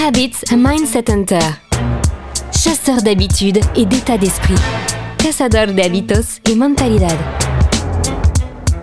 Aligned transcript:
Habits 0.00 0.44
a 0.52 0.56
Mindset 0.56 1.10
Hunter. 1.10 1.40
Chasseur 2.52 3.02
d'habitudes 3.02 3.58
et 3.74 3.84
d'état 3.84 4.16
d'esprit. 4.16 4.54
Cazador 5.18 5.74
de 5.74 5.80
hábitos 5.82 6.38
y 6.48 6.54
mentalidad. 6.54 7.16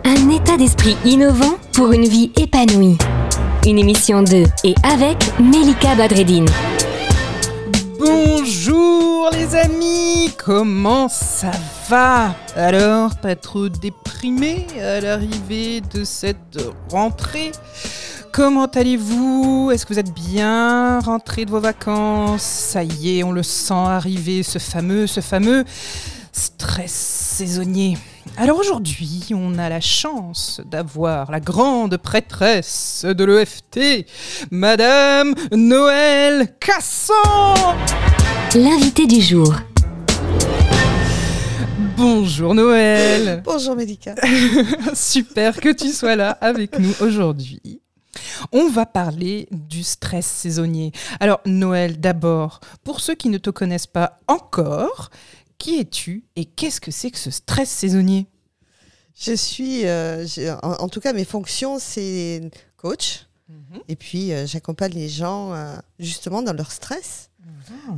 Un 0.04 0.30
état 0.30 0.58
d'esprit 0.58 0.98
innovant 1.06 1.58
pour 1.72 1.94
une 1.94 2.06
vie 2.06 2.32
épanouie. 2.36 2.98
Une 3.66 3.80
émission 3.80 4.24
de 4.24 4.44
et 4.66 4.76
avec 4.84 5.18
Melika 5.40 5.96
Badreddine. 5.96 6.50
Bonjour 7.98 9.30
les 9.32 9.56
amis, 9.56 10.32
comment 10.38 11.08
ça 11.08 11.52
va? 11.90 12.36
Alors, 12.58 13.16
pas 13.16 13.38
trop 13.38 13.70
déprimé 13.70 14.68
à 14.82 15.00
l'arrivée 15.00 15.82
de 15.94 16.04
cette 16.04 16.60
rentrée? 16.92 17.54
Comment 18.36 18.66
allez-vous? 18.66 19.72
Est-ce 19.72 19.86
que 19.86 19.94
vous 19.94 20.00
êtes 20.00 20.14
bien? 20.14 21.00
Rentré 21.00 21.46
de 21.46 21.52
vos 21.52 21.62
vacances? 21.62 22.42
Ça 22.42 22.84
y 22.84 23.18
est, 23.18 23.24
on 23.24 23.32
le 23.32 23.44
sent 23.44 23.74
arriver, 23.74 24.44
ce 24.44 24.60
fameux, 24.60 25.08
ce 25.08 25.22
fameux 25.22 25.64
stress 26.34 26.92
saisonnier. 26.92 27.98
Alors 28.36 28.60
aujourd'hui, 28.60 29.22
on 29.34 29.58
a 29.58 29.70
la 29.70 29.80
chance 29.80 30.60
d'avoir 30.66 31.32
la 31.32 31.40
grande 31.40 31.96
prêtresse 31.96 33.06
de 33.06 33.24
l'EFT, 33.24 34.06
Madame 34.52 35.34
Noël 35.54 36.58
Casson 36.60 37.14
L'invité 38.54 39.08
du 39.08 39.22
jour. 39.22 39.56
Bonjour 41.96 42.54
Noël 42.54 43.42
Bonjour 43.46 43.78
Médica. 43.78 44.16
Super 44.94 45.62
que 45.62 45.70
tu 45.70 45.88
sois 45.94 46.18
là 46.18 46.32
avec 46.42 46.78
nous 46.80 46.92
aujourd'hui. 47.00 47.80
On 48.52 48.70
va 48.70 48.86
parler 48.86 49.48
du 49.52 49.84
stress 49.84 50.26
saisonnier. 50.26 50.92
Alors 51.20 51.42
Noël, 51.46 52.00
d'abord, 52.00 52.60
pour 52.84 53.00
ceux 53.00 53.16
qui 53.16 53.30
ne 53.30 53.38
te 53.38 53.50
connaissent 53.50 53.88
pas 53.88 54.20
encore, 54.28 55.10
qui 55.58 55.80
es-tu 55.80 56.26
et 56.36 56.46
qu'est-ce 56.46 56.82
que 56.82 56.92
c'est 56.92 57.12
que 57.12 57.18
ce 57.18 57.32
stress 57.32 57.70
saisonnier? 57.70 58.28
Je 59.18 59.34
suis, 59.34 59.86
euh, 59.86 60.26
en, 60.62 60.72
en 60.74 60.90
tout 60.90 61.00
cas, 61.00 61.14
mes 61.14 61.24
fonctions, 61.26 61.80
c'est 61.80 62.50
coach. 62.76 63.28
Mhm. 63.48 63.80
Et 63.88 63.96
puis, 63.96 64.34
euh, 64.34 64.46
j'accompagne 64.46 64.92
les 64.94 65.08
gens 65.08 65.54
euh, 65.54 65.76
justement 66.00 66.42
dans 66.42 66.54
leur 66.54 66.72
stress 66.72 67.30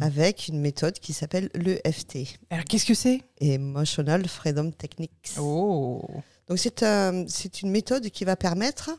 avec 0.02 0.48
une 0.50 0.60
méthode 0.62 1.00
qui 1.00 1.14
s'appelle 1.14 1.50
l'EFT, 1.56 2.38
Alors 2.50 2.64
qu'est-ce 2.66 2.86
que 2.86 2.94
c'est? 2.94 3.22
Emotional 3.42 4.26
Freedom 4.28 4.72
Techniques. 4.72 5.32
Oh 5.40 6.02
Donc, 6.48 6.60
c'est 6.60 6.84
un- 6.84 7.26
c'est 7.28 7.62
une 7.62 7.72
méthode 7.72 8.10
qui 8.10 8.24
va 8.24 8.36
permettre 8.36 8.92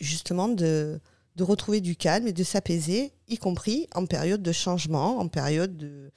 justement 0.00 0.48
de, 0.48 1.00
de 1.36 1.42
retrouver 1.44 1.80
du 1.80 1.96
calme 1.96 2.26
et 2.26 2.32
de 2.32 2.44
s'apaiser, 2.44 3.12
y 3.28 3.36
compris 3.38 3.86
en 3.94 4.06
période 4.06 4.42
de 4.42 4.52
changement, 4.52 5.18
en 5.18 5.28
période 5.28 5.76
de, 5.76 6.10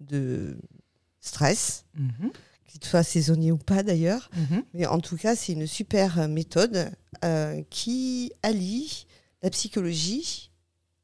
de 0.00 0.56
stress, 1.20 1.84
Mhm, 1.94 2.30
qu'il 2.66 2.84
soit 2.84 3.02
saisonnier 3.02 3.52
ou 3.52 3.58
pas 3.58 3.82
d'ailleurs. 3.82 4.30
mhm. 4.36 4.64
Mais 4.74 4.86
en 4.86 5.00
tout 5.00 5.16
cas, 5.16 5.34
c'est 5.36 5.52
une 5.52 5.66
super 5.66 6.28
méthode 6.28 6.90
euh, 7.24 7.62
qui 7.70 8.32
allie 8.42 9.06
la 9.42 9.50
psychologie 9.50 10.50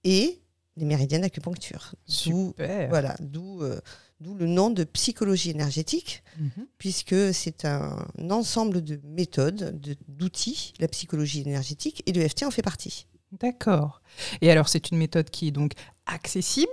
et 0.05 0.41
les 0.77 0.84
méridiens 0.84 1.19
d'acupuncture. 1.20 1.94
Super 2.06 2.89
voilà, 2.91 3.17
d'où 3.20 3.62
euh, 3.62 3.81
d'où 4.20 4.34
le 4.34 4.47
nom 4.47 4.70
de 4.70 4.84
psychologie 4.84 5.50
énergétique, 5.50 6.22
Mhm. 6.39 6.67
puisque 6.78 7.14
c'est 7.34 7.64
un 7.64 8.06
ensemble 8.31 8.83
de 8.83 9.00
méthodes, 9.05 9.78
de- 9.81 9.97
d'outils, 10.09 10.72
la 10.81 10.89
psychologie 10.89 11.41
énergétique, 11.42 12.03
et 12.06 12.12
l'EFT 12.12 12.44
en 12.44 12.50
fait 12.50 12.62
partie. 12.62 13.06
D'accord. 13.33 14.00
Et 14.41 14.50
alors 14.50 14.69
c'est 14.69 14.91
une 14.91 14.98
méthode 14.98 15.28
qui 15.31 15.48
est 15.48 15.53
donc 15.53 15.72
accessible 16.06 16.72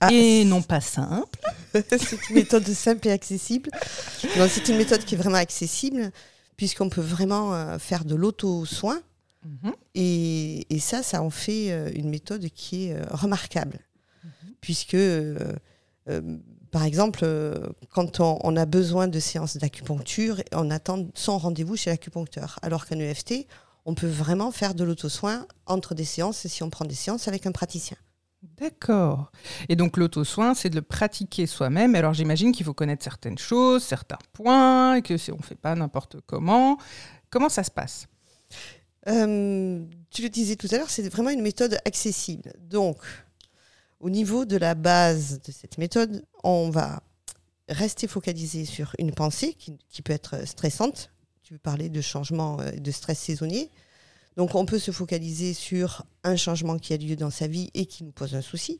Ah, 0.00 0.12
et 0.12 0.44
non 0.44 0.60
pas 0.62 0.80
simple. 0.80 1.38
c'est 1.74 2.28
une 2.28 2.34
méthode 2.36 2.66
simple 2.68 3.08
et 3.08 3.12
accessible. 3.12 3.70
Non, 4.36 4.46
c'est 4.48 4.68
une 4.68 4.76
méthode 4.76 5.04
qui 5.04 5.14
est 5.14 5.18
vraiment 5.18 5.36
accessible, 5.38 6.12
puisqu'on 6.56 6.88
peut 6.90 7.00
vraiment 7.00 7.54
euh, 7.54 7.78
faire 7.78 8.04
de 8.04 8.14
l'auto-soin. 8.14 9.00
Mhm. 9.44 9.72
Et, 9.94 10.66
et 10.74 10.78
ça, 10.78 11.02
ça 11.02 11.22
en 11.22 11.30
fait 11.30 11.70
euh, 11.70 11.90
une 11.94 12.08
méthode 12.10 12.48
qui 12.50 12.86
est 12.86 12.94
euh, 12.94 13.04
remarquable. 13.10 13.78
Puisque, 14.60 14.94
euh, 14.94 15.52
euh, 16.08 16.38
par 16.74 16.82
exemple, 16.82 17.20
euh, 17.22 17.54
quand 17.92 18.18
on, 18.18 18.40
on 18.42 18.56
a 18.56 18.66
besoin 18.66 19.06
de 19.06 19.20
séances 19.20 19.56
d'acupuncture, 19.58 20.42
on 20.50 20.72
attend 20.72 21.06
son 21.14 21.38
rendez-vous 21.38 21.76
chez 21.76 21.88
l'acupuncteur. 21.88 22.58
Alors 22.62 22.84
qu'un 22.84 22.98
EFT, 22.98 23.46
on 23.84 23.94
peut 23.94 24.08
vraiment 24.08 24.50
faire 24.50 24.74
de 24.74 24.82
l'auto-soin 24.82 25.46
entre 25.66 25.94
des 25.94 26.04
séances 26.04 26.48
si 26.48 26.64
on 26.64 26.70
prend 26.70 26.84
des 26.84 26.96
séances 26.96 27.28
avec 27.28 27.46
un 27.46 27.52
praticien. 27.52 27.96
D'accord. 28.58 29.30
Et 29.68 29.76
donc 29.76 29.96
l'auto-soin, 29.96 30.54
c'est 30.54 30.68
de 30.68 30.74
le 30.74 30.82
pratiquer 30.82 31.46
soi-même. 31.46 31.94
Alors 31.94 32.12
j'imagine 32.12 32.50
qu'il 32.50 32.66
faut 32.66 32.74
connaître 32.74 33.04
certaines 33.04 33.38
choses, 33.38 33.84
certains 33.84 34.18
points, 34.32 34.96
et 34.96 35.02
que 35.02 35.16
si 35.16 35.30
on 35.30 35.36
ne 35.36 35.42
fait 35.42 35.54
pas 35.54 35.76
n'importe 35.76 36.16
comment. 36.26 36.76
Comment 37.30 37.50
ça 37.50 37.62
se 37.62 37.70
passe? 37.70 38.08
Euh, 39.06 39.80
tu 40.10 40.22
le 40.22 40.28
disais 40.28 40.56
tout 40.56 40.66
à 40.72 40.78
l'heure, 40.78 40.90
c'est 40.90 41.08
vraiment 41.08 41.30
une 41.30 41.42
méthode 41.42 41.78
accessible. 41.84 42.52
Donc, 42.58 42.96
au 44.04 44.10
niveau 44.10 44.44
de 44.44 44.58
la 44.58 44.74
base 44.74 45.40
de 45.40 45.50
cette 45.50 45.78
méthode, 45.78 46.26
on 46.42 46.68
va 46.68 47.02
rester 47.70 48.06
focalisé 48.06 48.66
sur 48.66 48.92
une 48.98 49.12
pensée 49.14 49.54
qui, 49.54 50.02
peut 50.02 50.12
être 50.12 50.46
stressante. 50.46 51.10
Tu 51.42 51.58
parlais 51.58 51.88
de 51.88 52.02
changement 52.02 52.60
euh, 52.60 52.70
de 52.72 52.90
stress 52.90 53.18
saisonnier. 53.18 53.70
Donc, 54.36 54.56
on 54.56 54.66
peut 54.66 54.78
se 54.78 54.90
focaliser 54.90 55.54
sur 55.54 56.04
un 56.22 56.36
changement 56.36 56.78
qui 56.78 56.92
a 56.92 56.98
lieu 56.98 57.16
dans 57.16 57.30
sa 57.30 57.46
vie 57.46 57.70
et 57.72 57.86
qui 57.86 58.04
nous 58.04 58.12
pose 58.12 58.34
un 58.34 58.42
souci. 58.42 58.78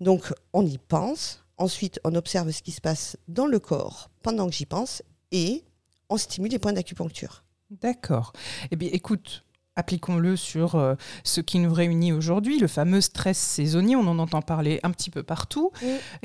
Donc, 0.00 0.32
on 0.52 0.66
y 0.66 0.78
pense. 0.78 1.44
Ensuite, 1.56 2.00
on 2.02 2.16
observe 2.16 2.50
ce 2.50 2.62
qui 2.62 2.72
se 2.72 2.80
passe 2.80 3.16
dans 3.28 3.46
le 3.46 3.60
corps 3.60 4.10
pendant 4.20 4.48
que 4.48 4.54
j'y 4.56 4.66
pense 4.66 5.04
et 5.30 5.62
on 6.08 6.16
stimule 6.16 6.50
les 6.50 6.58
points 6.58 6.72
d'acupuncture. 6.72 7.44
D'accord. 7.70 8.32
Eh 8.72 8.76
bien 8.76 8.90
écoute, 8.92 9.44
appliquons-le 9.76 10.36
sur 10.36 10.74
euh, 10.74 10.94
ce 11.24 11.40
qui 11.40 11.58
nous 11.58 11.72
réunit 11.72 12.12
aujourd'hui, 12.12 12.58
le 12.58 12.66
fameux 12.66 13.00
stress 13.00 13.38
saisonnier. 13.38 13.96
On 13.96 14.06
en 14.06 14.18
entend 14.18 14.42
parler 14.42 14.80
un 14.82 14.90
petit 14.90 15.10
peu 15.10 15.22
partout. 15.22 15.70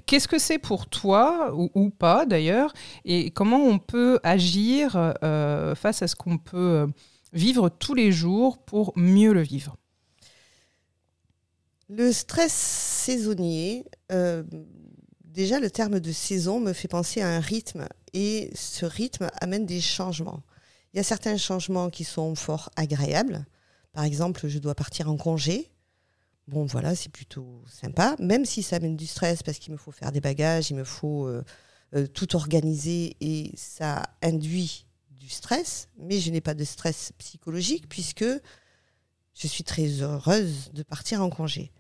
Qu'est-ce 0.05 0.27
que 0.27 0.39
c'est 0.39 0.59
pour 0.59 0.87
toi, 0.87 1.53
ou, 1.55 1.69
ou 1.73 1.89
pas 1.89 2.25
d'ailleurs, 2.25 2.73
et 3.05 3.31
comment 3.31 3.63
on 3.63 3.79
peut 3.79 4.19
agir 4.23 5.13
euh, 5.23 5.75
face 5.75 6.01
à 6.01 6.07
ce 6.07 6.15
qu'on 6.15 6.37
peut 6.37 6.57
euh, 6.57 6.87
vivre 7.33 7.69
tous 7.69 7.93
les 7.93 8.11
jours 8.11 8.57
pour 8.57 8.93
mieux 8.95 9.33
le 9.33 9.41
vivre? 9.41 9.77
Le 11.87 12.11
stress 12.11 12.51
saisonnier, 12.51 13.85
euh, 14.11 14.43
déjà 15.23 15.59
le 15.59 15.69
terme 15.69 15.99
de 15.99 16.11
saison 16.11 16.59
me 16.59 16.73
fait 16.73 16.87
penser 16.87 17.21
à 17.21 17.29
un 17.29 17.39
rythme 17.39 17.87
et 18.13 18.49
ce 18.55 18.85
rythme 18.87 19.29
amène 19.39 19.67
des 19.67 19.81
changements. 19.81 20.41
Il 20.95 20.99
y 20.99 21.01
a 21.01 21.03
certains 21.03 21.35
changements 21.35 21.89
qui 21.89 22.05
sont 22.05 22.35
fort 22.35 22.69
agréables. 22.77 23.45
Par 23.91 24.05
exemple, 24.05 24.47
je 24.47 24.59
dois 24.59 24.75
partir 24.75 25.09
en 25.09 25.17
congé. 25.17 25.69
Bon, 26.47 26.63
voilà, 26.63 26.95
c'est 26.95 27.11
plutôt 27.11 27.61
sympa, 27.67 28.15
même 28.17 28.45
si 28.45 28.63
ça 28.63 28.77
amène 28.77 28.95
du 28.95 29.05
stress 29.05 29.43
parce 29.43 29.59
qu'il 29.59 29.73
me 29.73 29.77
faut 29.77 29.91
faire 29.91 30.13
des 30.13 30.21
bagages, 30.21 30.71
il 30.71 30.77
me 30.77 30.85
faut 30.85 31.27
euh, 31.27 31.43
euh, 31.95 32.07
tout 32.07 32.37
organiser 32.37 33.17
et 33.19 33.51
ça 33.57 34.03
induit 34.21 34.85
du 35.11 35.27
stress, 35.27 35.89
mais 35.97 36.21
je 36.21 36.31
n'ai 36.31 36.39
pas 36.39 36.53
de 36.53 36.63
stress 36.63 37.11
psychologique 37.17 37.89
puisque 37.89 38.23
je 39.33 39.47
suis 39.47 39.65
très 39.65 40.01
heureuse 40.01 40.71
de 40.71 40.83
partir 40.83 41.21
en 41.21 41.29
congé. 41.29 41.73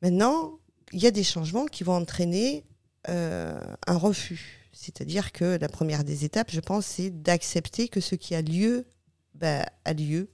Maintenant, 0.00 0.60
il 0.92 1.02
y 1.02 1.08
a 1.08 1.10
des 1.10 1.24
changements 1.24 1.66
qui 1.66 1.82
vont 1.82 1.96
entraîner 1.96 2.64
euh, 3.08 3.58
un 3.88 3.96
refus. 3.98 4.55
C'est-à-dire 4.78 5.32
que 5.32 5.56
la 5.58 5.68
première 5.68 6.04
des 6.04 6.24
étapes, 6.24 6.50
je 6.50 6.60
pense, 6.60 6.84
c'est 6.86 7.10
d'accepter 7.10 7.88
que 7.88 8.00
ce 8.00 8.14
qui 8.14 8.34
a 8.34 8.42
lieu 8.42 8.86
ben, 9.34 9.64
a 9.84 9.92
lieu. 9.92 10.30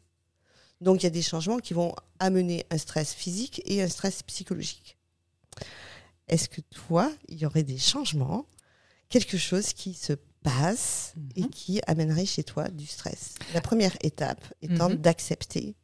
Donc 0.80 1.02
il 1.02 1.04
y 1.04 1.06
a 1.06 1.10
des 1.10 1.22
changements 1.22 1.58
qui 1.58 1.74
vont 1.74 1.94
amener 2.18 2.64
un 2.70 2.78
stress 2.78 3.14
physique 3.14 3.62
et 3.66 3.82
un 3.82 3.88
stress 3.88 4.22
psychologique. 4.24 4.98
Est-ce 6.28 6.48
que 6.48 6.60
toi, 6.60 7.10
il 7.28 7.38
y 7.38 7.46
aurait 7.46 7.62
des 7.62 7.78
changements, 7.78 8.46
quelque 9.08 9.38
chose 9.38 9.72
qui 9.72 9.94
se 9.94 10.12
passe 10.42 11.14
et 11.36 11.42
Mhm. 11.42 11.50
qui 11.50 11.80
amènerait 11.86 12.26
chez 12.26 12.42
toi 12.44 12.68
du 12.68 12.86
stress? 12.86 13.34
La 13.54 13.60
première 13.60 13.96
étape 14.02 14.44
étant 14.60 14.88
Mhm. 14.90 14.96
d'accepter 14.96 15.76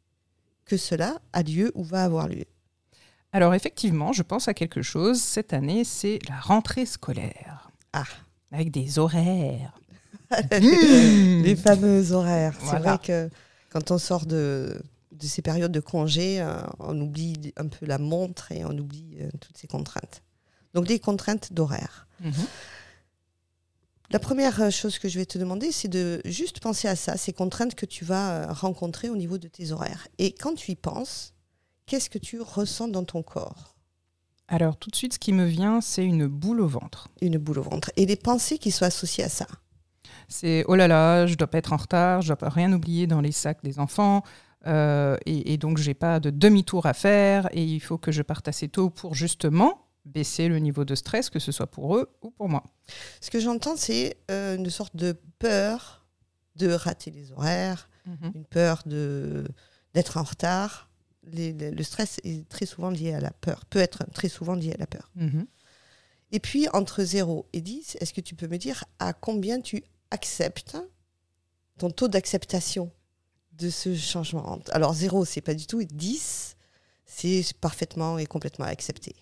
que 0.65 0.75
cela 0.77 1.21
a 1.33 1.43
lieu 1.43 1.71
ou 1.75 1.83
va 1.83 2.03
avoir 2.03 2.27
lieu. 2.27 2.45
Alors 3.31 3.53
effectivement, 3.53 4.11
je 4.11 4.23
pense 4.23 4.47
à 4.47 4.53
quelque 4.53 4.81
chose. 4.81 5.21
Cette 5.21 5.53
année, 5.53 5.83
c'est 5.83 6.19
la 6.27 6.39
rentrée 6.39 6.85
scolaire. 6.85 7.69
Ah. 7.93 8.05
Avec 8.51 8.71
des 8.71 8.97
horaires. 8.99 9.73
les 10.51 11.55
fameux 11.55 12.11
horaires. 12.11 12.55
C'est 12.59 12.65
Voilà. 12.65 12.95
vrai 12.95 13.05
que 13.05 13.29
quand 13.69 13.91
on 13.91 13.97
sort 13.97 14.25
de, 14.25 14.81
de 15.11 15.25
ces 15.25 15.41
périodes 15.41 15.71
de 15.71 15.79
congé, 15.79 16.41
euh, 16.41 16.59
on 16.79 16.99
oublie 16.99 17.53
un 17.57 17.67
peu 17.67 17.85
la 17.85 17.97
montre 17.97 18.51
et 18.51 18.63
on 18.65 18.77
oublie 18.77 19.17
euh, 19.21 19.29
toutes 19.39 19.57
ces 19.57 19.67
contraintes. 19.67 20.21
Donc 20.73 20.85
des 20.85 20.99
contraintes 20.99 21.53
d'horaire. 21.53 22.07
Mhm. 22.21 22.33
La 24.11 24.19
première 24.19 24.59
euh, 24.61 24.69
chose 24.71 24.97
que 24.97 25.07
je 25.09 25.19
vais 25.19 25.25
te 25.25 25.37
demander, 25.37 25.71
c'est 25.71 25.87
de 25.87 26.21
juste 26.25 26.59
penser 26.59 26.87
à 26.87 26.95
ça, 26.95 27.17
ces 27.17 27.33
contraintes 27.33 27.75
que 27.75 27.85
tu 27.85 28.05
vas 28.05 28.51
rencontrer 28.53 29.09
au 29.09 29.15
niveau 29.15 29.37
de 29.37 29.47
tes 29.47 29.71
horaires. 29.71 30.07
Et 30.17 30.31
quand 30.31 30.55
tu 30.55 30.71
y 30.71 30.75
penses, 30.75 31.33
qu'est-ce 31.85 32.09
que 32.09 32.17
tu 32.17 32.41
ressens 32.41 32.87
dans 32.87 33.03
ton 33.03 33.21
corps? 33.23 33.75
Alors 34.51 34.77
tout 34.77 34.89
de 34.89 34.95
suite, 34.95 35.13
ce 35.13 35.19
qui 35.19 35.31
me 35.31 35.45
vient, 35.45 35.79
c'est 35.79 36.03
une 36.03 36.25
boule 36.27 36.59
au 36.59 36.67
ventre. 36.67 37.07
Une 37.21 37.37
boule 37.37 37.59
au 37.59 37.63
ventre. 37.63 37.91
Et 37.95 38.05
les 38.07 38.15
pensées 38.15 38.57
qui 38.57 38.71
sont 38.71 38.83
associées 38.83 39.23
à 39.23 39.29
ça 39.29 39.45
C'est 40.27 40.65
oh 40.67 40.75
là 40.75 40.87
là, 40.87 41.27
je 41.27 41.35
dois 41.35 41.47
pas 41.47 41.59
être 41.59 41.71
en 41.71 41.77
retard, 41.77 42.21
je 42.21 42.27
dois 42.27 42.35
pas 42.35 42.49
rien 42.49 42.73
oublier 42.73 43.05
dans 43.05 43.21
les 43.21 43.31
sacs 43.31 43.63
des 43.63 43.77
enfants. 43.79 44.23
euh, 44.67 45.15
et, 45.25 45.53
et 45.53 45.57
donc 45.57 45.77
j'ai 45.77 45.93
pas 45.93 46.19
de 46.19 46.31
demi-tour 46.31 46.85
à 46.87 46.93
faire 46.93 47.47
et 47.51 47.63
il 47.63 47.79
faut 47.79 47.97
que 47.97 48.11
je 48.11 48.21
parte 48.23 48.47
assez 48.47 48.67
tôt 48.67 48.89
pour 48.89 49.13
justement 49.13 49.85
baisser 50.05 50.47
le 50.47 50.57
niveau 50.59 50.83
de 50.83 50.95
stress, 50.95 51.29
que 51.29 51.39
ce 51.39 51.51
soit 51.51 51.67
pour 51.67 51.95
eux 51.95 52.09
ou 52.23 52.31
pour 52.31 52.49
moi. 52.49 52.63
Ce 53.21 53.29
que 53.29 53.39
j'entends, 53.39 53.77
c'est 53.77 54.17
euh, 54.31 54.57
une 54.57 54.69
sorte 54.69 54.95
de 54.95 55.15
peur 55.37 56.07
de 56.55 56.71
rater 56.71 57.11
les 57.11 57.31
horaires, 57.31 57.87
une 58.33 58.43
peur 58.45 58.81
de 58.87 59.45
d'être 59.93 60.17
en 60.17 60.23
retard. 60.23 60.88
Les- 61.33 61.53
les- 61.53 61.71
le 61.71 61.83
stress 61.83 62.19
est 62.23 62.47
très 62.49 62.65
souvent 62.65 62.89
lié 62.89 63.13
à 63.13 63.19
la 63.19 63.31
peur, 63.31 63.65
peut 63.65 63.79
être 63.79 64.03
très 64.13 64.29
souvent 64.29 64.53
lié 64.55 64.73
à 64.73 64.77
la 64.77 64.87
peur. 64.87 65.11
Mhm. 65.15 65.45
Et 66.31 66.39
puis, 66.39 66.67
entre 66.73 67.03
0 67.03 67.47
et 67.53 67.61
10, 67.61 67.97
est-ce 67.99 68.13
que 68.13 68.21
tu 68.21 68.35
peux 68.35 68.47
me 68.47 68.57
dire 68.57 68.83
à 68.99 69.13
combien 69.13 69.59
tu 69.61 69.83
acceptes 70.11 70.77
ton 71.77 71.89
taux 71.89 72.07
d'acceptation 72.07 72.91
de 73.53 73.69
ce 73.69 73.95
changement 73.95 74.59
Alors, 74.71 74.93
0, 74.93 75.25
c'est 75.25 75.41
pas 75.41 75.53
du 75.53 75.65
tout, 75.65 75.81
et 75.81 75.85
10, 75.85 76.55
c'est 77.05 77.43
parfaitement 77.59 78.17
et 78.19 78.25
complètement 78.25 78.65
accepté. 78.65 79.15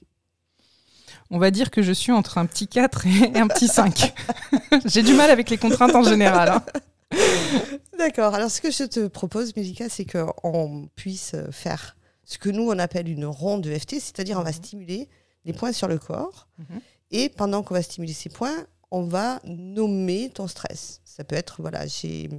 On 1.30 1.40
va 1.40 1.50
dire 1.52 1.72
que 1.72 1.82
je 1.82 1.92
suis 1.94 2.12
entre 2.12 2.38
un 2.38 2.46
petit 2.46 2.68
4 2.68 3.06
et 3.08 3.38
un 3.40 3.48
petit 3.48 3.68
5. 3.68 4.14
j'ai 4.86 5.04
du 5.04 5.14
mal 5.14 5.30
avec 5.30 5.50
les 5.50 5.58
contraintes 5.58 5.96
en 5.96 6.04
général. 6.04 6.50
hein. 6.50 6.64
D'accord. 7.98 8.34
Alors, 8.36 8.50
ce 8.52 8.62
que 8.62 8.72
je 8.72 8.84
te 8.84 9.08
propose, 9.08 9.56
Mélika, 9.56 9.90
c'est 9.90 10.06
qu'on 10.06 10.90
puisse 10.96 11.36
faire 11.52 11.96
ce 12.24 12.38
que 12.38 12.50
nous, 12.50 12.64
on 12.70 12.78
appelle 12.80 13.08
une 13.10 13.26
ronde 13.26 13.64
de 13.64 13.74
FT, 13.78 14.00
c'est-à-dire 14.00 14.38
on 14.40 14.44
va 14.44 14.52
stimuler 14.52 15.10
les 15.46 15.54
points 15.54 15.72
sur 15.72 15.88
le 15.88 15.98
corps. 15.98 16.48
Mhm. 16.58 16.82
Et 17.12 17.30
pendant 17.30 17.64
qu'on 17.64 17.74
va 17.74 17.82
stimuler 17.82 18.14
ces 18.14 18.30
points, 18.30 18.68
on 18.92 19.04
va 19.04 19.40
nommer 19.46 20.30
ton 20.30 20.48
stress. 20.48 21.02
Ça 21.06 21.24
peut 21.24 21.36
être, 21.36 21.62
voilà, 21.62 21.88
j'ai 21.88 22.30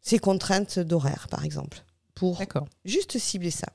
ces 0.00 0.18
contraintes 0.18 0.78
d'horaire, 0.78 1.26
par 1.30 1.44
exemple, 1.44 1.84
pour 2.14 2.40
juste 2.84 3.18
cibler 3.18 3.50
ça. 3.50 3.66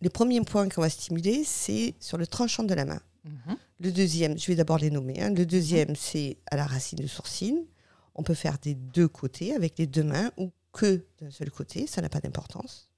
Le 0.00 0.10
premier 0.10 0.40
point 0.42 0.68
qu'on 0.68 0.82
va 0.82 0.90
stimuler, 0.90 1.42
c'est 1.44 1.94
sur 1.98 2.18
le 2.18 2.26
tranchant 2.26 2.62
de 2.62 2.74
la 2.74 2.84
main. 2.84 3.00
Mhm. 3.24 3.56
Le 3.80 3.92
deuxième, 3.92 4.38
je 4.38 4.46
vais 4.46 4.54
d'abord 4.54 4.78
les 4.78 4.90
nommer. 4.90 5.20
hein. 5.20 5.30
Le 5.34 5.44
deuxième, 5.46 5.96
c'est 5.96 6.36
à 6.50 6.56
la 6.56 6.66
racine 6.66 6.98
du 6.98 7.08
sourcil. 7.08 7.66
On 8.18 8.22
peut 8.22 8.34
faire 8.34 8.58
des 8.58 8.74
deux 8.74 9.08
côtés 9.08 9.54
avec 9.54 9.78
les 9.78 9.86
deux 9.86 10.02
mains 10.04 10.30
ou 10.36 10.50
que 10.72 11.04
d'un 11.20 11.30
seul 11.30 11.50
côté, 11.50 11.86
ça 11.86 12.02
n'a 12.02 12.08
pas 12.10 12.20
d'importance. 12.20 12.90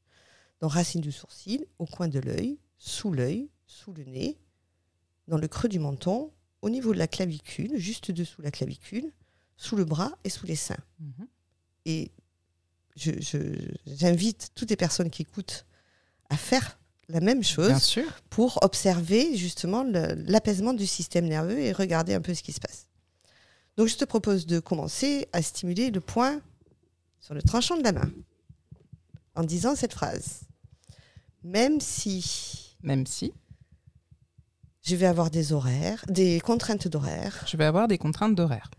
Donc 0.60 0.72
racine 0.72 1.00
du 1.00 1.12
sourcil, 1.12 1.66
au 1.78 1.86
coin 1.86 2.08
de 2.08 2.18
l'œil, 2.18 2.58
sous 2.78 3.12
l'œil, 3.12 3.48
sous 3.66 3.92
le 3.92 4.04
nez, 4.04 4.38
dans 5.28 5.38
le 5.38 5.46
creux 5.46 5.68
du 5.68 5.78
menton, 5.78 6.32
au 6.62 6.68
niveau 6.70 6.92
de 6.92 6.98
la 6.98 7.06
clavicule, 7.06 7.78
juste 7.78 8.10
dessous 8.10 8.42
la 8.42 8.50
clavicule, 8.50 9.12
sous 9.56 9.76
le 9.76 9.84
bras 9.84 10.10
et 10.24 10.30
sous 10.30 10.46
les 10.46 10.56
seins. 10.56 10.82
Mhm. 10.98 11.26
Et 11.86 12.10
je- 12.96 13.20
je- 13.20 13.70
j'invite 13.86 14.50
toutes 14.54 14.70
les 14.70 14.76
personnes 14.76 15.10
qui 15.10 15.22
écoutent 15.22 15.64
à 16.30 16.36
faire 16.36 16.78
la 17.08 17.20
même 17.20 17.42
chose 17.42 17.76
sûr. 17.82 18.04
pour 18.30 18.58
observer 18.62 19.36
justement 19.36 19.84
l'apaisement 19.84 20.72
du 20.74 20.86
système 20.86 21.26
nerveux 21.26 21.58
et 21.58 21.72
regarder 21.72 22.14
un 22.14 22.20
peu 22.20 22.34
ce 22.34 22.42
qui 22.42 22.52
se 22.52 22.60
passe. 22.60 22.86
Donc 23.80 23.88
je 23.88 23.96
te 23.96 24.04
propose 24.04 24.44
de 24.44 24.60
commencer 24.60 25.26
à 25.32 25.40
stimuler 25.40 25.90
le 25.90 26.02
point 26.02 26.42
sur 27.18 27.32
le 27.32 27.40
tranchant 27.40 27.78
de 27.78 27.82
la 27.82 27.92
main 27.92 28.12
en 29.34 29.42
disant 29.42 29.74
cette 29.74 29.94
phrase. 29.94 30.42
Même 31.44 31.80
si 31.80 32.76
Même 32.82 33.06
si 33.06 33.32
je 34.82 34.96
vais 34.96 35.06
avoir 35.06 35.30
des 35.30 35.54
horaires, 35.54 36.04
des 36.08 36.40
contraintes 36.40 36.88
d'horaire, 36.88 37.42
je 37.48 37.56
vais 37.56 37.64
avoir 37.64 37.88
des 37.88 37.96
contraintes 37.96 38.34
d'horaire. 38.34 38.70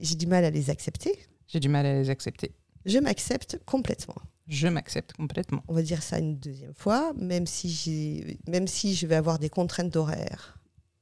j'ai 0.00 0.14
du 0.14 0.26
mal 0.26 0.42
à 0.42 0.48
les 0.48 0.70
accepter, 0.70 1.12
J'ai 1.48 1.60
du 1.60 1.68
mal 1.68 1.84
à 1.84 1.92
les 1.92 2.08
accepter. 2.08 2.54
je 2.86 2.98
m'accepte 2.98 3.60
complètement. 3.66 4.16
Je 4.46 4.68
m'accepte 4.68 5.12
complètement. 5.12 5.64
On 5.68 5.74
va 5.74 5.82
dire 5.82 6.02
ça 6.02 6.18
une 6.18 6.38
deuxième 6.38 6.72
fois, 6.72 7.12
même 7.18 7.46
si, 7.46 8.38
même 8.48 8.68
si 8.68 8.94
je 8.94 9.06
vais 9.06 9.16
avoir 9.16 9.38
des 9.38 9.50
contraintes 9.50 9.90
d'horaire 9.92 10.55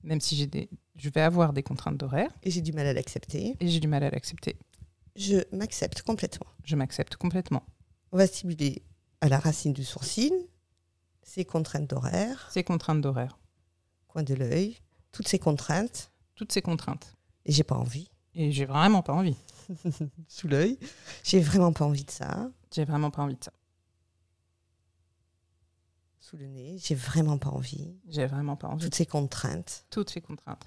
Même 0.04 0.20
si 0.20 0.36
j'ai 0.36 0.46
des... 0.46 0.68
je 0.96 1.08
vais 1.10 1.20
avoir 1.22 1.52
des 1.52 1.62
contraintes 1.62 1.96
d'horaire 1.96 2.30
et 2.42 2.50
j'ai 2.50 2.60
du 2.60 2.72
mal 2.72 2.86
à 2.86 2.92
l'accepter, 2.92 3.56
et 3.58 3.68
j'ai 3.68 3.80
du 3.80 3.88
mal 3.88 4.04
à 4.04 4.10
l'accepter. 4.10 4.56
je 5.16 5.38
m'accepte 5.50 6.02
complètement. 6.02 6.46
Je 6.64 6.76
m'accepte 6.76 7.16
complètement. 7.16 7.64
On 8.12 8.18
va 8.18 8.26
stimuler 8.26 8.82
à 9.20 9.28
la 9.28 9.38
racine 9.38 9.72
du 9.72 9.84
sourcil, 9.84 10.32
ces 11.22 11.44
contraintes 11.44 11.88
d'horaire, 11.88 12.48
Ces 12.52 12.62
contraintes 12.64 13.00
d'horaire. 13.00 13.38
coin 14.06 14.22
de 14.22 14.34
l'œil, 14.34 14.76
toutes 15.10 15.26
ces 15.28 15.38
contraintes, 15.38 16.12
Toutes 16.36 16.52
ces 16.52 16.62
contraintes. 16.62 17.16
et 17.46 17.52
j'ai 17.52 17.64
pas 17.64 17.76
envie. 17.76 18.08
Et 18.34 18.52
j'ai 18.52 18.66
vraiment 18.66 19.02
pas 19.02 19.14
envie. 19.14 19.36
Sous 20.28 20.48
l'œil, 20.48 20.78
j'ai 21.22 21.40
vraiment 21.40 21.72
pas 21.72 21.84
envie 21.86 22.04
de 22.04 22.10
ça. 22.10 22.50
J'ai 22.74 22.84
vraiment 22.84 23.10
pas 23.10 23.22
envie 23.22 23.36
de 23.36 23.44
ça. 23.44 23.52
Sous 26.24 26.38
le 26.38 26.46
nez, 26.46 26.78
j'ai 26.78 26.94
vraiment 26.94 27.36
pas 27.36 27.50
envie. 27.50 27.98
J'ai 28.08 28.24
vraiment 28.24 28.56
pas 28.56 28.68
envie. 28.68 28.82
Toutes 28.82 28.94
ces 28.94 29.04
contraintes, 29.04 29.84
Toutes 29.90 30.08
ces 30.08 30.22
contraintes. 30.22 30.64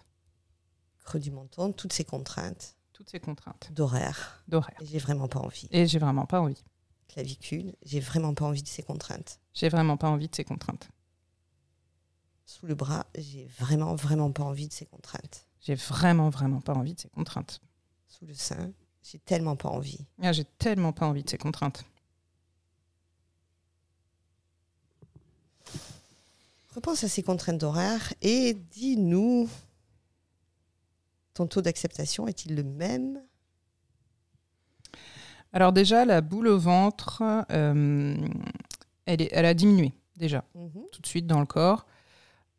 creux 1.03 1.19
du 1.19 1.31
menton, 1.31 1.73
toutes 1.73 1.93
ces 1.93 2.05
contraintes 2.05 2.75
Toutes 2.93 3.09
ces 3.09 3.19
contraintes 3.19 3.71
d'horaire, 3.73 4.43
d'horaire. 4.47 4.77
j'ai 4.83 4.99
vraiment 4.99 5.27
pas 5.27 5.39
envie. 5.39 5.67
Et 5.71 5.87
j'ai 5.87 5.97
vraiment 5.97 6.27
pas 6.27 6.41
envie. 6.41 6.63
Clavicule, 7.07 7.73
j'ai 7.83 7.99
vraiment 7.99 8.35
pas 8.35 8.45
envie 8.45 8.61
de 8.61 8.67
ces 8.67 8.83
contraintes. 8.83 9.39
J'ai 9.55 9.69
vraiment 9.69 9.97
pas 9.97 10.09
envie 10.09 10.27
de 10.27 10.35
ces 10.35 10.43
contraintes. 10.43 10.89
Sous 12.45 12.67
le 12.67 12.75
bras, 12.75 13.07
j'ai 13.15 13.47
vraiment, 13.47 13.95
vraiment 13.95 14.31
pas 14.31 14.43
envie 14.43 14.67
de 14.67 14.73
ces 14.73 14.85
contraintes. 14.85 15.47
J'ai 15.61 15.73
vraiment, 15.73 16.29
vraiment 16.29 16.61
pas 16.61 16.73
envie 16.75 16.93
de 16.93 16.99
ces 16.99 17.09
contraintes. 17.09 17.61
Sous 18.07 18.27
le 18.27 18.35
sein, 18.35 18.73
j'ai 19.01 19.17
tellement 19.17 19.55
pas 19.55 19.69
envie. 19.69 20.05
Ah, 20.21 20.33
j'ai 20.33 20.45
tellement 20.45 20.93
pas 20.93 21.07
envie 21.07 21.23
de 21.23 21.29
ces 21.31 21.39
contraintes. 21.39 21.83
Repense 26.77 27.03
à 27.03 27.07
ces 27.07 27.23
contraintes 27.23 27.57
d'horaire 27.57 28.13
et 28.21 28.53
dis-nous, 28.53 29.49
ton 31.33 31.47
taux 31.47 31.61
d'acceptation 31.63 32.27
est-il 32.27 32.53
le 32.55 32.61
même? 32.61 33.19
Alors 35.53 35.73
déjà, 35.73 36.05
la 36.05 36.21
boule 36.21 36.47
au 36.49 36.59
ventre, 36.59 37.23
euh, 37.49 38.15
elle, 39.07 39.23
est- 39.23 39.29
elle 39.31 39.45
a 39.47 39.55
diminué 39.55 39.91
déjà, 40.17 40.43
Mhm. 40.53 40.83
tout 40.91 41.01
de 41.01 41.07
suite 41.07 41.25
dans 41.25 41.39
le 41.39 41.47
corps. 41.47 41.87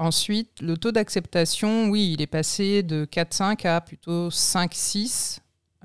Ensuite, 0.00 0.62
le 0.62 0.76
taux 0.76 0.90
d'acceptation, 0.90 1.88
oui, 1.88 2.10
il 2.14 2.20
est 2.20 2.26
passé 2.26 2.82
de 2.82 3.04
4-5 3.04 3.64
à 3.66 3.80
plutôt 3.80 4.32
5-6, 4.32 5.38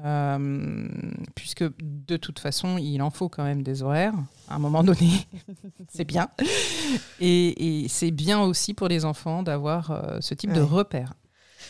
euh, 0.03 0.87
puisque 1.35 1.63
de 1.79 2.17
toute 2.17 2.39
façon, 2.39 2.77
il 2.77 3.01
en 3.01 3.11
faut 3.11 3.29
quand 3.29 3.43
même 3.43 3.61
des 3.61 3.83
horaires 3.83 4.15
à 4.47 4.55
un 4.55 4.59
moment 4.59 4.83
donné. 4.83 5.27
c'est 5.89 6.05
bien. 6.05 6.29
Et, 7.19 7.83
et 7.83 7.87
c'est 7.87 8.11
bien 8.11 8.41
aussi 8.41 8.73
pour 8.73 8.87
les 8.87 9.05
enfants 9.05 9.43
d'avoir 9.43 9.91
euh, 9.91 10.17
ce 10.19 10.33
type 10.33 10.51
de 10.51 10.61
repères. 10.61 11.13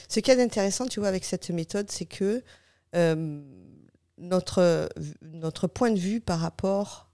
Ce 0.08 0.20
qu'il 0.20 0.34
y 0.34 0.38
a 0.38 0.38
d'intéressant, 0.38 0.88
tu 0.88 1.00
vois, 1.00 1.10
avec 1.10 1.26
cette 1.26 1.50
méthode, 1.50 1.92
c'est 1.92 2.06
que 2.06 2.44
euh, 2.96 3.42
notre, 4.18 4.90
notre 5.22 5.68
point 5.68 5.92
de 5.92 6.00
vue 6.00 6.22
par 6.22 6.40
rapport 6.40 7.10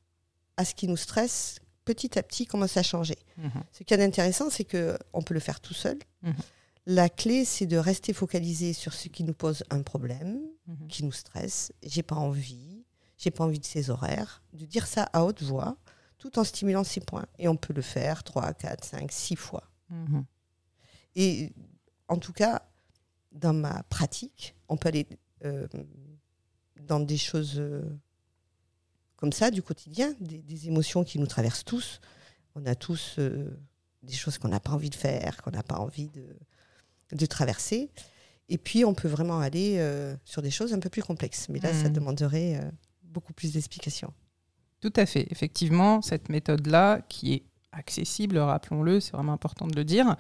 à 0.58 0.66
ce 0.66 0.75
qui 0.75 0.88
nous 0.88 0.98
stresse, 0.98 1.60
petit 1.86 2.20
à 2.20 2.24
petit, 2.24 2.46
commence 2.46 2.78
à 2.78 2.84
changer. 2.84 3.18
Mhm. 3.38 3.51
Ce 3.72 3.84
qu'il 3.84 3.98
y 3.98 4.00
a 4.00 4.06
d'intéressant, 4.06 4.50
c'est 4.50 4.66
qu'on 4.66 5.22
peut 5.22 5.34
le 5.34 5.39
faire 5.39 5.60
tout 5.60 5.74
seul. 5.74 5.98
Mhm. 6.22 6.34
La 6.91 7.08
clé, 7.08 7.46
c'est 7.46 7.67
de 7.67 7.77
rester 7.77 8.13
focalisé 8.13 8.74
sur 8.74 8.93
ce 8.96 9.10
qui 9.10 9.24
nous 9.24 9.36
pose 9.36 9.63
un 9.69 9.84
problème, 9.84 10.41
Mhm. 10.65 10.88
qui 10.88 11.03
nous 11.03 11.12
stresse. 11.12 11.72
J'ai 11.84 12.01
pas 12.01 12.15
envie, 12.15 12.84
j'ai 13.19 13.29
pas 13.29 13.43
envie 13.43 13.60
de 13.60 13.65
ces 13.65 13.91
horaires. 13.91 14.41
De 14.53 14.65
dire 14.65 14.88
ça 14.88 15.03
à 15.13 15.24
haute 15.24 15.43
voix, 15.43 15.77
tout 16.17 16.39
en 16.39 16.43
stimulant 16.43 16.84
ces 16.84 17.00
points. 17.00 17.27
Et 17.38 17.48
on 17.48 17.55
peut 17.55 17.74
le 17.74 17.84
faire 17.84 18.24
3, 18.24 18.53
4, 18.53 18.84
5, 18.86 19.12
6 19.12 19.36
fois. 19.36 19.69
Mhm. 19.89 20.25
Et 21.15 21.53
en 22.08 22.17
tout 22.17 22.34
cas, 22.34 22.67
dans 23.31 23.53
ma 23.53 23.84
pratique, 23.84 24.55
on 24.67 24.75
peut 24.75 24.88
aller 24.89 25.05
euh, 25.46 25.67
dans 26.81 27.00
des 27.00 27.17
choses 27.17 27.60
euh, 27.60 27.84
comme 29.15 29.31
ça, 29.31 29.51
du 29.51 29.62
quotidien, 29.62 30.15
des, 30.19 30.39
des 30.41 30.67
émotions 30.67 31.03
qui 31.03 31.19
nous 31.19 31.27
traversent 31.27 31.65
tous. 31.65 32.00
On 32.55 32.65
a 32.65 32.74
tous 32.74 33.19
euh, 33.19 33.55
des 34.01 34.13
choses 34.13 34.39
qu'on 34.39 34.48
n'a 34.48 34.60
pas 34.60 34.72
envie 34.72 34.89
de 34.89 34.96
faire, 34.96 35.43
qu'on 35.43 35.51
n'a 35.51 35.62
pas 35.62 35.77
envie 35.77 36.10
de, 36.10 36.25
de 37.12 37.25
traverser. 37.25 37.89
Et 38.50 38.58
puis, 38.58 38.84
on 38.86 38.94
peut 38.96 39.08
vraiment 39.08 39.39
aller 39.39 39.75
euh, 39.78 40.16
sur 40.25 40.42
des 40.42 40.51
choses 40.51 40.74
un 40.74 40.80
peu 40.80 40.89
plus 40.89 41.04
complexes. 41.04 41.48
Mais 41.50 41.60
là, 41.60 41.72
ça 41.74 41.86
Mhm. 41.88 41.94
demanderait 41.94 42.56
euh, 42.58 42.70
beaucoup 43.04 43.34
plus 43.34 43.54
d'explications. 43.54 44.12
Tout 44.82 44.94
à 44.96 45.06
fait. 45.06 45.28
Effectivement, 45.30 46.01
cette 46.01 46.30
méthode-là, 46.30 47.01
qui 47.10 47.34
est 47.34 47.44
accessible, 47.72 48.39
rappelons-le, 48.39 49.00
c'est 49.00 49.12
vraiment 49.12 49.34
important 49.34 49.68
de 49.68 49.75
le 49.75 49.84
dire, 49.84 50.16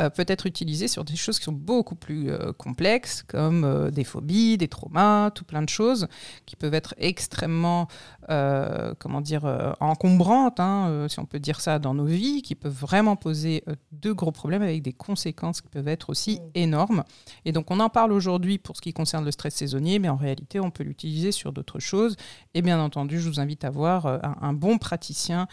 euh, 0.00 0.10
peut 0.10 0.24
être 0.26 0.46
utilisée 0.46 0.88
sur 0.88 1.04
des 1.04 1.14
choses 1.14 1.38
qui 1.38 1.44
sont 1.44 1.52
beaucoup 1.52 1.94
plus 1.94 2.32
complexes, 2.58 3.22
comme 3.22 3.90
des 3.92 4.02
phobies, 4.02 4.58
des 4.58 4.66
traumas, 4.66 5.30
tout 5.30 5.44
plein 5.44 5.62
de 5.62 5.68
choses 5.68 6.08
qui 6.44 6.56
peuvent 6.56 6.74
être 6.74 6.94
extrêmement 6.98 7.86
comment 8.28 9.20
dire, 9.20 9.44
euh, 9.44 9.72
encombrantes, 9.80 10.60
hein, 10.60 10.88
euh, 10.88 11.08
si 11.08 11.18
on 11.18 11.24
peut 11.24 11.40
dire 11.40 11.60
ça, 11.60 11.78
dans 11.78 11.94
nos 11.94 12.04
vies, 12.04 12.42
qui 12.42 12.54
peuvent 12.54 12.72
vraiment 12.72 13.16
poser 13.16 13.64
de 13.92 14.12
gros 14.12 14.32
problèmes 14.32 14.62
avec 14.62 14.82
des 14.82 14.92
conséquences 14.92 15.60
qui 15.60 15.68
peuvent 15.68 15.88
être 15.88 16.10
aussi 16.10 16.40
mm. 16.40 16.50
énormes. 16.54 17.04
Et 17.44 17.52
donc 17.52 17.70
on 17.70 17.80
en 17.80 17.88
parle 17.88 18.12
aujourd'hui 18.12 18.58
pour 18.58 18.76
ce 18.76 18.80
qui 18.80 18.92
concerne 18.92 19.24
le 19.24 19.30
stress 19.30 19.54
saisonnier, 19.54 19.98
mais 19.98 20.08
en 20.08 20.16
réalité 20.16 20.60
on 20.60 20.70
peut 20.70 20.84
l'utiliser 20.84 21.32
sur 21.32 21.52
d'autres 21.52 21.78
choses. 21.78 22.16
Et 22.54 22.62
bien 22.62 22.80
entendu, 22.80 23.20
je 23.20 23.28
vous 23.28 23.40
invite 23.40 23.64
à 23.64 23.70
voir 23.70 24.06
un, 24.06 24.36
un 24.40 24.52
bon 24.52 24.78
praticien 24.78 25.46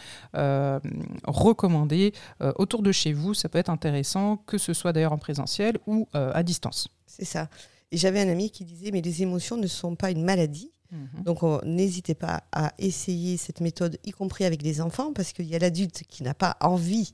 recommandé 1.26 2.12
autour 2.56 2.82
de 2.82 2.92
chez 2.92 3.12
vous. 3.12 3.34
Ça 3.34 3.48
peut 3.48 3.58
être 3.58 3.70
intéressant, 3.70 4.36
que 4.36 4.58
ce 4.58 4.72
soit 4.72 4.92
d'ailleurs 4.92 5.12
en 5.12 5.18
présentiel 5.18 5.78
ou 5.86 6.08
à 6.12 6.42
distance. 6.42 6.88
C'est 7.06 7.24
ça. 7.24 7.48
Et 7.92 7.96
j'avais 7.96 8.20
un 8.20 8.28
ami 8.28 8.50
qui 8.50 8.64
disait, 8.64 8.90
mais 8.92 9.00
les 9.00 9.22
émotions 9.22 9.56
ne 9.56 9.66
sont 9.66 9.96
pas 9.96 10.10
une 10.10 10.24
maladie. 10.24 10.70
Mhm. 10.92 11.22
Donc 11.22 11.42
n'hésitez 11.64 12.14
pas 12.14 12.42
à 12.52 12.72
essayer 12.78 13.36
cette 13.36 13.60
méthode, 13.60 13.98
y 14.04 14.10
compris 14.10 14.44
avec 14.44 14.62
les 14.62 14.80
enfants, 14.80 15.12
parce 15.12 15.32
qu'il 15.32 15.46
y 15.46 15.54
a 15.54 15.58
l'adulte 15.58 16.02
qui 16.08 16.22
n'a 16.22 16.34
pas 16.34 16.56
envie 16.60 17.12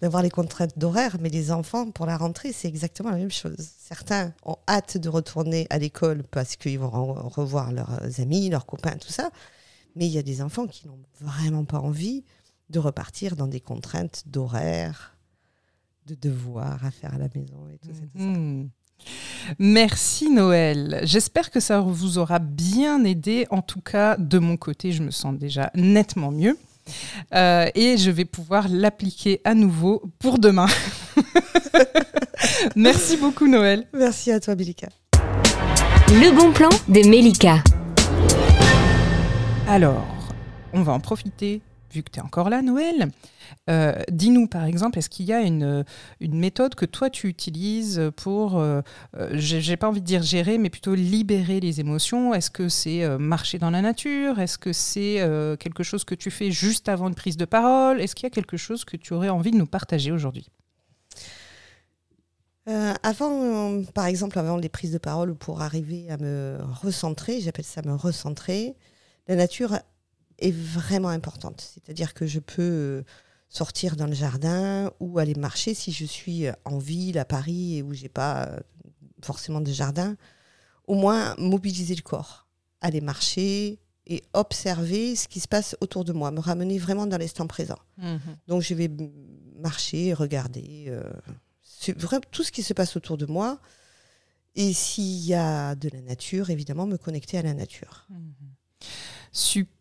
d'avoir 0.00 0.22
les 0.22 0.30
contraintes 0.30 0.78
d'horaire, 0.78 1.16
mais 1.20 1.28
les 1.28 1.50
enfants, 1.50 1.90
pour 1.90 2.06
la 2.06 2.16
rentrée, 2.16 2.52
c'est 2.52 2.68
exactement 2.68 3.10
la 3.10 3.16
même 3.16 3.30
chose. 3.30 3.56
Certains 3.78 4.32
ont 4.44 4.56
hâte 4.68 4.96
de 4.96 5.08
retourner 5.08 5.66
à 5.70 5.78
l'école 5.78 6.22
parce 6.22 6.56
qu'ils 6.56 6.78
vont 6.78 7.14
revoir 7.14 7.72
leurs 7.72 8.20
amis, 8.20 8.48
leurs 8.48 8.66
copains, 8.66 8.96
tout 8.96 9.12
ça. 9.12 9.30
Mais 9.96 10.06
il 10.06 10.12
y 10.12 10.18
a 10.18 10.22
des 10.22 10.42
enfants 10.42 10.66
qui 10.66 10.86
n'ont 10.86 11.00
vraiment 11.20 11.64
pas 11.64 11.80
envie 11.80 12.24
de 12.68 12.78
repartir 12.78 13.36
dans 13.36 13.46
des 13.46 13.60
contraintes 13.60 14.24
d'horaire, 14.26 15.16
de 16.06 16.14
devoirs 16.14 16.84
à 16.84 16.90
faire 16.90 17.14
à 17.14 17.18
la 17.18 17.28
maison 17.34 17.68
et 17.68 17.78
tout 17.78 17.94
ça. 17.94 18.02
Mhm. 18.14 18.70
Merci 19.58 20.30
Noël. 20.30 21.00
J'espère 21.04 21.50
que 21.50 21.60
ça 21.60 21.80
vous 21.80 22.18
aura 22.18 22.38
bien 22.38 23.04
aidé. 23.04 23.46
En 23.50 23.62
tout 23.62 23.80
cas, 23.80 24.16
de 24.18 24.38
mon 24.38 24.56
côté, 24.56 24.92
je 24.92 25.02
me 25.02 25.10
sens 25.10 25.34
déjà 25.36 25.70
nettement 25.74 26.30
mieux. 26.30 26.58
Euh, 27.34 27.68
et 27.74 27.96
je 27.96 28.10
vais 28.10 28.24
pouvoir 28.24 28.66
l'appliquer 28.68 29.40
à 29.44 29.54
nouveau 29.54 30.02
pour 30.18 30.38
demain. 30.38 30.66
Merci 32.76 33.16
beaucoup 33.16 33.48
Noël. 33.48 33.86
Merci 33.92 34.30
à 34.30 34.40
toi 34.40 34.54
Mélika. 34.54 34.88
Le 36.10 36.34
bon 36.36 36.52
plan 36.52 36.68
de 36.88 37.08
Mélika. 37.08 37.62
Alors, 39.68 40.06
on 40.72 40.82
va 40.82 40.92
en 40.92 41.00
profiter 41.00 41.60
que 42.02 42.10
tu 42.10 42.20
es 42.20 42.22
encore 42.22 42.50
là, 42.50 42.62
Noël, 42.62 43.10
euh, 43.68 43.92
dis-nous 44.10 44.46
par 44.46 44.64
exemple, 44.64 44.98
est-ce 44.98 45.08
qu'il 45.08 45.26
y 45.26 45.32
a 45.32 45.40
une, 45.40 45.84
méthode 46.20 46.74
que 46.74 46.84
toi 46.84 47.10
tu 47.10 47.28
utilises 47.28 48.10
pour, 48.16 48.58
euh, 48.58 48.80
euh, 49.16 49.30
j'ai 49.34 49.76
pas 49.76 49.88
envie 49.88 50.00
de 50.00 50.06
dire 50.06 50.22
gérer, 50.22 50.58
mais 50.58 50.70
plutôt 50.70 50.94
libérer 50.94 51.60
les 51.60 51.80
émotions? 51.80 52.34
Est-ce 52.34 52.50
que 52.50 52.68
c'est 52.68 53.06
marcher 53.18 53.58
dans 53.58 53.70
la 53.70 53.82
nature? 53.82 54.38
Est-ce 54.38 54.58
que 54.58 54.72
c'est 54.72 55.16
quelque 55.58 55.82
chose 55.82 56.04
que 56.04 56.14
tu 56.14 56.30
fais 56.30 56.50
juste 56.50 56.88
avant 56.88 57.08
une 57.08 57.14
prise 57.14 57.36
de 57.36 57.44
parole? 57.44 58.00
Est-ce 58.00 58.14
qu'il 58.14 58.24
y 58.24 58.26
a 58.28 58.30
quelque 58.30 58.56
chose 58.56 58.84
que 58.84 58.96
tu 58.96 59.14
aurais 59.14 59.28
envie 59.28 59.50
de 59.50 59.56
nous 59.56 59.66
partager 59.66 60.12
aujourd'hui? 60.12 60.48
Avant, 63.02 63.82
par 63.94 64.06
exemple, 64.06 64.38
avant 64.40 64.56
les 64.56 64.68
prises 64.68 64.92
de 64.92 64.98
parole, 64.98 65.36
pour 65.36 65.62
arriver 65.62 66.10
à 66.10 66.16
me 66.16 66.58
recentrer, 66.82 67.40
j'appelle 67.40 67.64
ça 67.64 67.80
me 67.82 67.94
recentrer, 67.94 68.74
la 69.28 69.36
nature 69.36 69.78
est 70.38 70.54
vraiment 70.54 71.08
importante. 71.08 71.60
C'est-à-dire 71.60 72.14
que 72.14 72.26
je 72.26 72.40
peux 72.40 72.62
euh, 72.62 73.02
sortir 73.48 73.96
dans 73.96 74.06
le 74.06 74.14
jardin 74.14 74.90
ou 75.00 75.18
aller 75.18 75.34
marcher 75.34 75.74
si 75.74 75.92
je 75.92 76.04
suis 76.04 76.46
en 76.64 76.78
ville, 76.78 77.18
à 77.18 77.24
Paris, 77.24 77.78
et 77.78 77.82
où 77.82 77.94
j'ai 77.94 78.08
pas 78.08 78.46
euh, 78.46 78.60
forcément 79.22 79.60
de 79.60 79.72
jardin. 79.72 80.16
Au 80.86 80.94
moins, 80.94 81.34
mobiliser 81.38 81.94
le 81.94 82.02
corps, 82.02 82.46
aller 82.80 83.00
marcher 83.00 83.80
et 84.06 84.22
observer 84.34 85.16
ce 85.16 85.26
qui 85.26 85.40
se 85.40 85.48
passe 85.48 85.76
autour 85.80 86.04
de 86.04 86.12
moi, 86.12 86.30
me 86.30 86.38
ramener 86.38 86.78
vraiment 86.78 87.06
dans 87.06 87.18
l'instant 87.18 87.46
présent. 87.46 87.78
Mhm. 87.98 88.20
Donc, 88.46 88.62
je 88.62 88.74
vais 88.74 88.90
marcher, 89.56 90.14
regarder 90.14 90.84
euh, 90.88 91.10
tout 92.30 92.44
ce 92.44 92.52
qui 92.52 92.62
se 92.62 92.72
passe 92.72 92.96
autour 92.96 93.16
de 93.16 93.26
moi. 93.26 93.58
Et 94.54 94.72
s'il 94.72 95.26
y 95.26 95.34
a 95.34 95.74
de 95.74 95.88
la 95.88 96.00
nature, 96.02 96.50
évidemment, 96.50 96.86
me 96.86 96.96
connecter 96.96 97.36
à 97.38 97.42
la 97.42 97.52
nature. 97.52 98.06
Mhm. 98.08 98.32
Super 99.32 99.75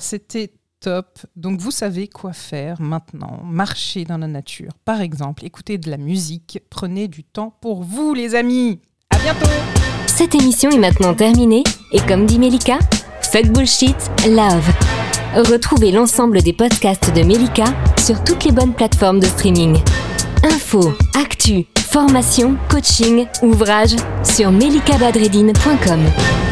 c'était 0.00 0.52
top. 0.80 1.18
Donc 1.36 1.60
vous 1.60 1.70
savez 1.70 2.08
quoi 2.08 2.32
faire 2.32 2.80
maintenant. 2.80 3.40
Marcher 3.44 4.04
dans 4.04 4.18
la 4.18 4.26
nature, 4.26 4.72
par 4.84 5.00
exemple, 5.00 5.44
écouter 5.44 5.78
de 5.78 5.90
la 5.90 5.96
musique. 5.96 6.60
Prenez 6.70 7.08
du 7.08 7.24
temps 7.24 7.56
pour 7.60 7.82
vous, 7.82 8.14
les 8.14 8.34
amis. 8.34 8.80
À 9.10 9.18
bientôt. 9.18 9.46
Cette 10.06 10.34
émission 10.34 10.70
est 10.70 10.78
maintenant 10.78 11.14
terminée 11.14 11.62
et 11.92 12.00
comme 12.00 12.26
dit 12.26 12.38
Melika, 12.38 12.78
fuck 13.20 13.46
bullshit, 13.46 13.96
love. 14.28 14.68
Retrouvez 15.34 15.92
l'ensemble 15.92 16.42
des 16.42 16.52
podcasts 16.52 17.14
de 17.14 17.22
Melika 17.22 17.64
sur 17.98 18.22
toutes 18.22 18.44
les 18.44 18.52
bonnes 18.52 18.74
plateformes 18.74 19.20
de 19.20 19.26
streaming. 19.26 19.78
Info, 20.44 20.92
actu, 21.14 21.64
formation, 21.78 22.56
coaching, 22.68 23.26
ouvrages 23.42 23.96
sur 24.24 24.50
melikabadredine.com. 24.50 26.51